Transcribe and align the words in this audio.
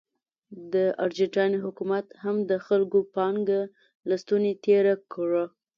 د 0.73 0.75
ارجنټاین 1.05 1.53
حکومت 1.63 2.05
هم 2.23 2.35
د 2.49 2.51
خلکو 2.65 2.99
پانګه 3.15 3.61
له 4.09 4.15
ستونې 4.23 4.51
تېره 4.65 4.93
کړه. 5.13 5.43